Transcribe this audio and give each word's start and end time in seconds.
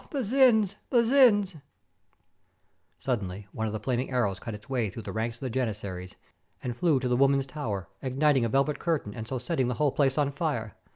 "Oh! 0.03 0.07
the 0.09 0.21
Dzins, 0.23 0.77
the 0.89 1.03
DzinsI" 1.03 1.61
Suddenly 2.97 3.45
one 3.51 3.67
of 3.67 3.73
the 3.73 3.79
flaming 3.79 4.09
arrows 4.09 4.39
cut 4.39 4.55
its 4.55 4.67
way 4.67 4.89
through 4.89 5.03
the 5.03 5.11
ranks 5.11 5.37
of 5.39 5.41
the 5.41 5.51
Janizaries 5.55 6.15
and 6.63 6.75
flew 6.75 6.99
to 6.99 7.07
the 7.07 7.15
wo 7.15 7.27
men's 7.27 7.45
tower, 7.45 7.87
igniting 8.01 8.43
a 8.43 8.49
velvet 8.49 8.79
curtain, 8.79 9.13
and 9.13 9.27
so 9.27 9.37
setting 9.37 9.67
the 9.67 9.75
whole 9.75 9.91
place 9.91 10.17
on 10.17 10.31
fire. 10.31 10.73